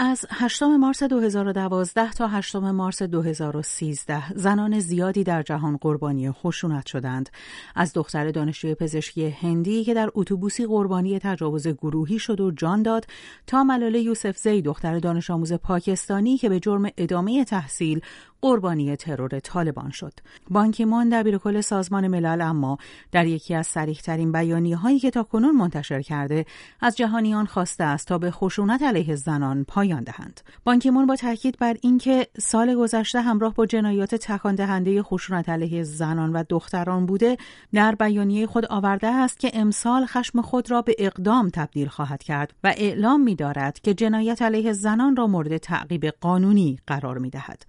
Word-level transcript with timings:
از 0.00 0.26
8 0.30 0.62
مارس 0.62 1.02
2012 1.02 2.10
تا 2.10 2.28
8 2.28 2.56
مارس 2.56 3.02
2013 3.02 4.32
زنان 4.34 4.80
زیادی 4.80 5.24
در 5.24 5.42
جهان 5.42 5.76
قربانی 5.76 6.32
خشونت 6.32 6.86
شدند. 6.86 7.30
از 7.74 7.92
دختر 7.92 8.30
دانشجوی 8.30 8.74
پزشکی 8.74 9.28
هندی 9.28 9.84
که 9.84 9.94
در 9.94 10.10
اتوبوسی 10.14 10.66
قربانی 10.66 11.18
تجاوز 11.18 11.68
گروهی 11.68 12.18
شد 12.18 12.40
و 12.40 12.50
جان 12.50 12.82
داد 12.82 13.06
تا 13.46 13.64
ملاله 13.64 14.00
یوسف 14.00 14.38
زی 14.38 14.62
دختر 14.62 14.98
دانش 14.98 15.30
آموز 15.30 15.52
پاکستانی 15.52 16.38
که 16.38 16.48
به 16.48 16.60
جرم 16.60 16.90
ادامه 16.96 17.44
تحصیل 17.44 18.00
قربانی 18.42 18.96
ترور 18.96 19.40
طالبان 19.40 19.90
شد. 19.90 20.12
بانکیمون 20.50 21.08
دبیر 21.08 21.38
کل 21.38 21.60
سازمان 21.60 22.08
ملل 22.08 22.40
اما 22.40 22.78
در 23.12 23.26
یکی 23.26 23.54
از 23.54 23.66
سریحترین 23.66 24.32
بیانیه 24.32 24.76
هایی 24.76 24.98
که 24.98 25.10
تا 25.10 25.22
کنون 25.22 25.56
منتشر 25.56 26.02
کرده 26.02 26.46
از 26.80 26.96
جهانیان 26.96 27.46
خواسته 27.46 27.84
است 27.84 28.08
تا 28.08 28.18
به 28.18 28.30
خشونت 28.30 28.82
علیه 28.82 29.14
زنان 29.14 29.64
پایان 29.64 30.02
دهند. 30.02 30.40
بانکیمون 30.64 31.06
با 31.06 31.16
تاکید 31.16 31.58
بر 31.58 31.76
اینکه 31.80 32.26
سال 32.38 32.74
گذشته 32.74 33.20
همراه 33.20 33.54
با 33.54 33.66
جنایات 33.66 34.14
تکان 34.14 34.54
دهنده 34.54 35.02
خشونت 35.02 35.48
علیه 35.48 35.82
زنان 35.82 36.32
و 36.32 36.44
دختران 36.48 37.06
بوده 37.06 37.36
در 37.74 37.94
بیانیه 37.94 38.46
خود 38.46 38.66
آورده 38.66 39.06
است 39.06 39.38
که 39.38 39.50
امسال 39.54 40.06
خشم 40.06 40.42
خود 40.42 40.70
را 40.70 40.82
به 40.82 40.94
اقدام 40.98 41.50
تبدیل 41.50 41.88
خواهد 41.88 42.22
کرد 42.22 42.54
و 42.64 42.74
اعلام 42.76 43.20
می 43.20 43.34
دارد 43.34 43.80
که 43.80 43.94
جنایت 43.94 44.42
علیه 44.42 44.72
زنان 44.72 45.16
را 45.16 45.26
مورد 45.26 45.56
تعقیب 45.56 46.06
قانونی 46.06 46.78
قرار 46.86 47.18
می 47.18 47.30
دهد. 47.30 47.62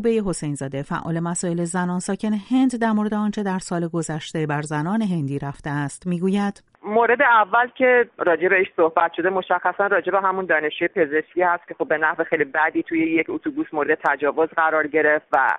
محبوبه 0.00 0.30
حسین 0.30 0.54
زاده 0.54 0.82
فعال 0.82 1.20
مسائل 1.20 1.64
زنان 1.64 1.98
ساکن 2.00 2.32
هند 2.50 2.80
در 2.80 2.92
مورد 2.92 3.14
آنچه 3.14 3.42
در 3.42 3.58
سال 3.58 3.88
گذشته 3.88 4.46
بر 4.46 4.62
زنان 4.62 5.02
هندی 5.02 5.38
رفته 5.38 5.70
است. 5.70 6.06
می‌گوید 6.06 6.62
مورد 6.82 7.22
اول 7.22 7.68
که 7.74 8.08
راجع 8.18 8.48
بهش 8.48 8.66
صحبت 8.76 9.12
شده 9.16 9.30
مشخصا 9.30 9.86
راجع 9.86 10.12
به 10.12 10.20
همون 10.20 10.46
دانشجوی 10.46 10.88
پزشکی 10.88 11.42
هست 11.42 11.68
که 11.68 11.74
خب 11.74 11.88
به 11.88 11.98
نحو 11.98 12.24
خیلی 12.24 12.44
بدی 12.44 12.82
توی 12.82 13.14
یک 13.14 13.26
اتوبوس 13.30 13.66
مورد 13.72 13.98
تجاوز 14.04 14.48
قرار 14.48 14.86
گرفت 14.86 15.26
و 15.32 15.56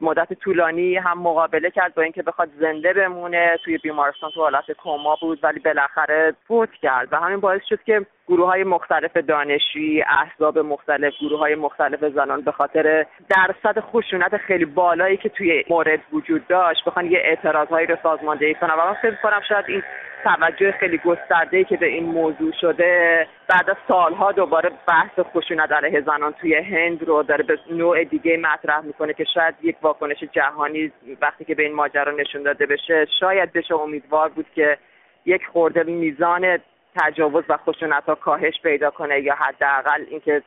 مدت 0.00 0.32
طولانی 0.32 0.96
هم 0.96 1.18
مقابله 1.18 1.70
کرد 1.70 1.94
با 1.94 2.02
اینکه 2.02 2.22
بخواد 2.22 2.48
زنده 2.60 2.92
بمونه. 2.92 3.58
توی 3.64 3.78
بیمارستان 3.78 4.30
تو 4.30 4.40
حالت 4.40 4.64
کما 4.78 5.16
بود 5.20 5.38
ولی 5.42 5.60
بالاخره 5.60 6.34
فوت 6.48 6.72
کرد. 6.82 7.08
و 7.12 7.16
همین 7.16 7.40
باعث 7.40 7.62
شد 7.68 7.82
که 7.82 8.06
گروه 8.28 8.46
های 8.46 8.64
مختلف 8.64 9.16
دانشی 9.16 10.02
احزاب 10.02 10.58
مختلف 10.58 11.12
گروه 11.20 11.38
های 11.38 11.54
مختلف 11.54 12.04
زنان 12.04 12.40
به 12.40 12.52
خاطر 12.52 13.06
درصد 13.28 13.80
خشونت 13.80 14.36
خیلی 14.36 14.64
بالایی 14.64 15.16
که 15.16 15.28
توی 15.28 15.64
مورد 15.70 16.00
وجود 16.12 16.46
داشت 16.46 16.84
بخوان 16.84 17.10
یه 17.10 17.18
اعتراضهایی 17.18 17.86
رو 17.86 17.96
سازماندهی 18.02 18.54
کنن. 18.54 18.74
و 18.74 18.86
من 18.86 18.94
فکر 19.02 19.16
کنم 19.22 19.40
شاید 19.48 19.64
این 19.68 19.82
توجه 20.24 20.72
خیلی 20.72 20.98
گسترده 20.98 21.64
که 21.64 21.76
به 21.76 21.86
این 21.86 22.04
موضوع 22.04 22.52
شده 22.60 23.26
بعد 23.48 23.70
از 23.70 23.76
سالها 23.88 24.32
دوباره 24.32 24.70
بحث 24.88 25.20
خشونت 25.34 25.72
علیه 25.72 26.00
زنان 26.00 26.32
توی 26.32 26.54
هند 26.54 27.02
رو 27.02 27.22
داره 27.22 27.44
به 27.44 27.58
نوع 27.70 28.04
دیگه 28.04 28.36
مطرح 28.36 28.80
می‌کنه 28.80 29.14
که 29.14 29.24
شاید 29.24 29.54
یک 29.62 29.76
واکنش 29.82 30.24
جهانی 30.32 30.92
وقتی 31.20 31.44
که 31.44 31.54
به 31.54 31.62
این 31.62 31.74
ماجرا 31.74 32.12
نشون 32.12 32.42
داده 32.42 32.66
بشه 32.66 33.06
شاید 33.20 33.52
بشه 33.52 33.74
امیدوار 33.74 34.28
بود 34.28 34.46
که 34.54 34.78
یک 35.24 35.46
خورده 35.46 35.82
میزان 35.82 36.58
تجاوز 36.96 37.44
و 37.48 37.56
خشونت 37.56 38.04
ها 38.04 38.14
کاهش 38.14 38.60
پیدا 38.62 38.90
کنه 38.90 39.20
یا 39.20 39.34
حداقل 39.34 40.04
اینکه 40.10 40.42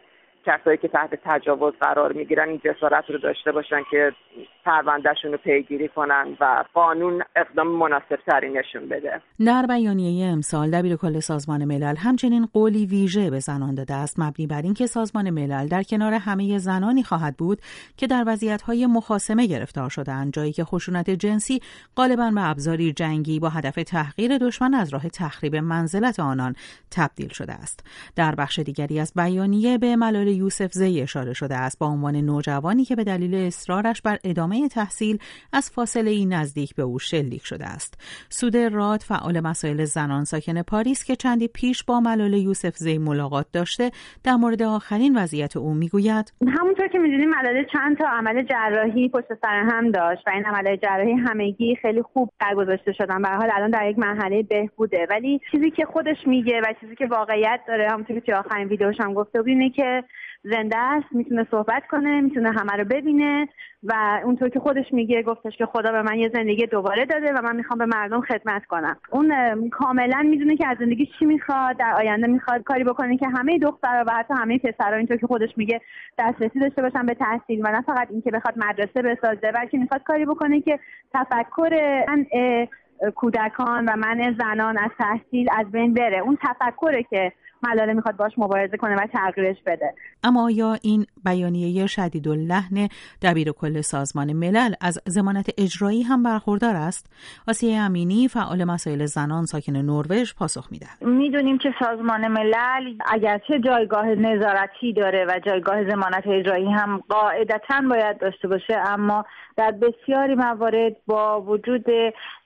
کسایی 0.45 0.77
که 0.77 0.87
تحت 0.87 1.09
تجاوز 1.23 1.73
قرار 1.81 2.13
می‌گیرن 2.13 2.49
این 2.49 2.61
جسارت 2.65 3.09
رو 3.09 3.17
داشته 3.17 3.51
باشن 3.51 3.81
که 3.91 4.11
پروندهشون 4.65 5.31
رو 5.31 5.37
پیگیری 5.37 5.87
کنن 5.87 6.37
و 6.39 6.63
قانون 6.73 7.23
اقدام 7.35 7.67
مناسب 7.67 8.19
تری 8.27 8.49
نشون 8.49 8.89
بده. 8.89 9.21
در 9.45 9.65
بیانیه 9.65 10.27
امسال 10.27 10.71
دبیر 10.71 10.95
کل 10.95 11.19
سازمان 11.19 11.65
ملل 11.65 11.95
همچنین 11.95 12.45
قولی 12.53 12.85
ویژه 12.85 13.29
به 13.29 13.39
زنان 13.39 13.75
داده 13.75 13.93
است. 13.93 14.19
مبنی 14.19 14.47
بر 14.47 14.61
اینکه 14.61 14.85
سازمان 14.85 15.29
ملل 15.29 15.67
در 15.67 15.83
کنار 15.83 16.13
همه 16.13 16.57
زنانی 16.57 17.03
خواهد 17.03 17.37
بود 17.37 17.59
که 17.97 18.07
در 18.07 18.23
وضعیت‌های 18.27 18.85
مخاسمه 18.85 19.47
گرفتار 19.47 19.89
شدهاند 19.89 20.33
جایی 20.33 20.51
که 20.51 20.63
خشونت 20.63 21.09
جنسی 21.09 21.59
غالبا 21.95 22.31
به 22.35 22.49
ابزاری 22.49 22.93
جنگی 22.93 23.39
با 23.39 23.49
هدف 23.49 23.75
تحقیر 23.75 24.37
دشمن 24.37 24.73
از 24.73 24.93
راه 24.93 25.09
تخریب 25.09 25.55
منزلت 25.55 26.19
آنان 26.19 26.55
تبدیل 26.91 27.29
شده 27.29 27.53
است. 27.53 27.87
در 28.15 28.35
بخش 28.35 28.59
دیگری 28.59 28.99
از 28.99 29.13
بیانیه 29.15 29.77
به 29.77 29.95
ملال 29.95 30.27
یوسف 30.35 30.71
زی 30.71 31.01
اشاره 31.01 31.33
شده 31.33 31.55
است 31.55 31.79
با 31.79 31.87
عنوان 31.87 32.15
نوجوانی 32.15 32.85
که 32.85 32.95
به 32.95 33.03
دلیل 33.03 33.35
اصرارش 33.35 34.01
بر 34.01 34.17
ادامه 34.23 34.67
تحصیل 34.67 35.17
از 35.53 35.71
فاصله 35.71 36.11
ای 36.11 36.25
نزدیک 36.25 36.75
به 36.75 36.83
او 36.83 36.99
شلیک 36.99 37.45
شده 37.45 37.65
است. 37.65 38.01
سود 38.29 38.57
راد 38.57 38.99
فعال 38.99 39.39
مسائل 39.39 39.83
زنان 39.83 40.23
ساکن 40.23 40.61
پاریس 40.61 41.03
که 41.03 41.15
چندی 41.15 41.47
پیش 41.47 41.83
با 41.83 41.99
ملال 41.99 42.33
یوسف 42.33 42.75
زی 42.75 42.97
ملاقات 42.97 43.45
داشته 43.53 43.91
در 44.23 44.35
مورد 44.35 44.63
آخرین 44.63 45.17
وضعیت 45.17 45.57
او 45.57 45.73
می‌گوید 45.73 46.33
همونطور 46.47 46.87
که 46.87 46.99
می‌دونیم 46.99 47.29
ملاله 47.29 47.65
چند 47.73 47.97
تا 47.97 48.05
عمل 48.07 48.43
جراحی 48.43 49.09
پشت 49.09 49.27
سر 49.41 49.67
هم 49.71 49.91
داشت 49.91 50.27
و 50.27 50.29
این 50.29 50.45
عمل 50.45 50.75
جراحی 50.75 51.13
همگی 51.13 51.75
خیلی 51.81 52.01
خوب 52.01 52.29
برگذاشته 52.39 52.93
شدن 52.93 53.21
به 53.21 53.29
حال 53.29 53.49
الان 53.53 53.69
در 53.71 53.89
یک 53.89 53.99
مرحله 53.99 54.43
بهبوده 54.43 55.07
ولی 55.09 55.41
چیزی 55.51 55.71
که 55.71 55.85
خودش 55.85 56.17
میگه 56.25 56.61
و 56.61 56.73
چیزی 56.79 56.95
که 56.95 57.05
واقعیت 57.05 57.59
داره 57.67 57.89
همونطور 57.91 58.19
که 58.19 58.35
آخرین 58.35 58.67
ویدیوش 58.67 58.95
هم 58.99 59.13
گفته 59.13 59.39
بود 59.39 59.47
اینه 59.47 59.69
که 59.69 60.03
زنده 60.43 60.77
است 60.77 61.05
می‌تونه 61.11 61.47
صحبت 61.51 61.83
کنه 61.87 62.21
می‌تونه 62.21 62.51
همه 62.51 62.73
رو 62.77 62.85
ببینه 62.85 63.47
و 63.83 64.21
اونطور 64.23 64.49
که 64.49 64.59
خودش 64.59 64.85
میگه 64.93 65.23
گفتش 65.23 65.57
که 65.57 65.65
خدا 65.65 65.91
به 65.91 66.01
من 66.01 66.19
یه 66.19 66.31
زندگی 66.33 66.65
دوباره 66.65 67.05
داده 67.05 67.33
و 67.33 67.41
من 67.41 67.55
می‌خوام 67.55 67.79
به 67.79 67.85
مردم 67.85 68.21
خدمت 68.21 68.65
کنم. 68.65 68.97
اون 69.11 69.69
کاملا 69.69 70.21
می‌دونه 70.29 70.57
که 70.57 70.67
از 70.67 70.77
زندگی 70.79 71.09
چی 71.19 71.25
می‌خواد 71.25 71.77
در 71.77 71.93
آینده 71.97 72.27
می‌خواد 72.27 72.63
کاری 72.63 72.83
بکنه 72.83 73.17
که 73.17 73.27
همه 73.27 73.59
دخترها 73.59 74.03
و 74.07 74.11
حتی 74.11 74.33
همه 74.33 74.57
پسرها 74.57 74.95
اینطور 74.95 75.17
که 75.17 75.27
خودش 75.27 75.49
میگه 75.57 75.81
دسترسی 76.17 76.59
داشته 76.59 76.81
باشن 76.81 77.05
به 77.05 77.13
تحصیل 77.13 77.61
و 77.63 77.71
نه 77.71 77.81
فقط 77.81 78.07
اینکه 78.11 78.31
بخواد 78.31 78.53
مدرسه 78.57 79.01
بسازه 79.01 79.51
بلکه 79.51 79.77
می‌خواد 79.77 80.03
کاری 80.03 80.25
بکنه 80.25 80.61
که 80.61 80.79
تفکر 81.13 82.03
کودکان 83.15 83.85
و 83.85 83.95
من 83.95 84.35
زنان 84.39 84.77
از 84.77 84.89
تحصیل 84.97 85.47
از 85.57 85.71
بین 85.71 85.93
بره. 85.93 86.17
اون 86.19 86.37
تفکره 86.41 87.03
که 87.03 87.31
ملاله 87.63 87.93
می‌خواد 87.93 88.15
باش 88.15 88.31
مبارزه 88.37 88.77
کنه 88.77 88.95
و 88.95 89.07
تغییرش 89.13 89.57
بده. 89.65 89.93
اما 90.23 90.51
یا 90.51 90.77
این 90.81 91.05
بیانیه 91.25 91.87
شدید 91.87 92.27
و 92.27 92.35
لحن 92.35 92.87
دبیر 93.21 93.51
کل 93.51 93.81
سازمان 93.81 94.33
ملل 94.33 94.73
از 94.81 94.99
زمانت 95.05 95.49
اجرایی 95.57 96.01
هم 96.01 96.23
برخوردار 96.23 96.75
است؟ 96.75 97.09
آسیه 97.47 97.77
امینی 97.77 98.27
فعال 98.27 98.63
مسائل 98.63 99.05
زنان 99.05 99.45
ساکن 99.45 99.75
نروژ 99.75 100.33
پاسخ 100.33 100.67
میده 100.71 100.87
می‌دونیم 101.01 101.57
که 101.57 101.69
سازمان 101.79 102.27
ملل 102.27 102.97
اگرچه 103.05 103.59
جایگاه 103.59 104.05
نظارتی 104.05 104.93
داره 104.93 105.25
و 105.25 105.39
جایگاه 105.45 105.89
زمانت 105.89 106.27
اجرایی 106.27 106.71
هم 106.71 107.01
قاعدتا 107.09 107.81
باید 107.89 108.17
داشته 108.17 108.47
باشه 108.47 108.77
اما 108.87 109.25
در 109.57 109.71
بسیاری 109.71 110.35
موارد 110.35 110.95
با 111.07 111.41
وجود 111.41 111.85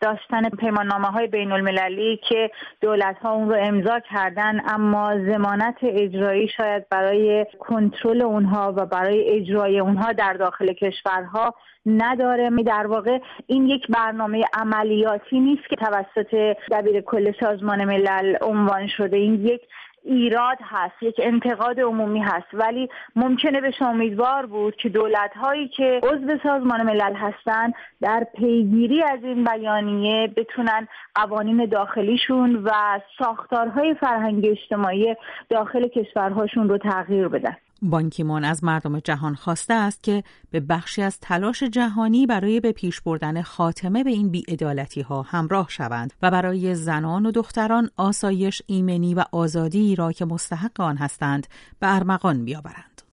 داشتن 0.01 0.49
پیماننامه 0.49 1.07
های 1.07 1.27
بین 1.27 1.51
المللی 1.51 2.19
که 2.29 2.51
دولت 2.81 3.17
ها 3.17 3.31
اون 3.31 3.49
رو 3.49 3.55
امضا 3.59 3.99
کردن 3.99 4.61
اما 4.67 4.98
زمانت 5.27 5.77
اجرایی 5.81 6.47
شاید 6.57 6.89
برای 6.89 7.45
کنترل 7.59 8.21
اونها 8.21 8.73
و 8.77 8.85
برای 8.85 9.23
اجرای 9.27 9.79
اونها 9.79 10.11
در 10.11 10.33
داخل 10.33 10.73
کشورها 10.73 11.55
نداره. 11.85 12.49
در 12.63 12.87
واقع 12.87 13.19
این 13.47 13.67
یک 13.67 13.87
برنامه 13.87 14.43
عملیاتی 14.53 15.39
نیست 15.39 15.69
که 15.69 15.75
توسط 15.75 16.57
دبیر 16.71 17.01
کل 17.01 17.31
سازمان 17.39 17.85
ملل 17.85 18.35
عنوان 18.41 18.87
شده. 18.97 19.17
این 19.17 19.45
یک 19.45 19.61
ایراد 20.03 20.57
هست 20.61 21.03
یک 21.03 21.15
انتقاد 21.23 21.79
عمومی 21.79 22.19
هست. 22.19 22.47
ولی 22.53 22.89
ممکنه 23.15 23.61
بشه 23.61 23.85
امیدوار 23.85 24.45
بود 24.45 24.75
که 24.75 24.89
دولت 24.89 25.37
هایی 25.37 25.67
که 25.67 26.01
عضو 26.03 26.37
سازمان 26.43 26.83
ملل 26.83 27.15
هستند 27.15 27.73
در 28.01 28.27
پیگیری 28.35 29.03
از 29.03 29.23
این 29.23 29.43
بیانیه 29.43 30.27
بتونن 30.27 30.87
قوانین 31.15 31.65
داخلیشون 31.65 32.55
و 32.55 32.99
ساختارهای 33.17 33.93
فرهنگی 33.93 34.49
اجتماعی 34.49 35.15
داخل 35.49 35.87
کشورهاشون 35.87 36.69
رو 36.69 36.77
تغییر 36.77 37.27
بدن. 37.27 37.55
بانکیمون 37.81 38.43
از 38.43 38.63
مردم 38.63 38.99
جهان 38.99 39.35
خواسته 39.35 39.73
است 39.73 40.03
که 40.03 40.23
به 40.51 40.59
بخشی 40.59 41.01
از 41.01 41.19
تلاش 41.19 41.63
جهانی 41.63 42.25
برای 42.25 42.59
به 42.59 42.71
پیش 42.71 43.01
بردن 43.01 43.41
خاتمه 43.41 44.03
به 44.03 44.09
این 44.09 44.29
بیعدالتی 44.29 45.01
ها 45.01 45.21
همراه 45.21 45.69
شوند 45.69 46.13
و 46.21 46.31
برای 46.31 46.75
زنان 46.75 47.25
و 47.25 47.31
دختران 47.31 47.89
آسایش 47.97 48.61
ایمنی 48.65 49.13
و 49.13 49.23
آزادی 49.31 49.95
را 49.95 50.11
که 50.11 50.25
مستحق 50.25 50.81
آن 50.81 50.97
هستند 50.97 51.47
به 51.79 51.95
ارمغان 51.95 52.45
بیاورند. 52.45 52.88